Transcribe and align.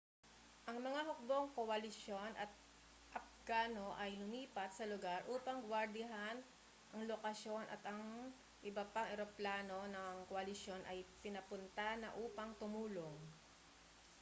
ang 0.69 0.77
mga 0.87 1.01
hukbong 1.09 1.47
koalisyon 1.57 2.31
at 2.43 2.49
apgano 3.19 3.87
ay 4.03 4.11
lumipat 4.21 4.69
sa 4.73 4.89
lugar 4.91 5.21
upang 5.35 5.59
guwardiyahan 5.69 6.37
ang 6.97 7.01
lokasyon 7.11 7.61
at 7.73 7.81
ang 7.91 8.01
iba 8.69 8.81
pang 8.93 9.05
eroplano 9.13 9.79
ng 9.95 10.15
koalisyon 10.29 10.81
ay 10.91 10.99
pinapunta 11.23 11.89
na 12.01 12.09
upang 12.25 12.51
tumulong 12.61 13.13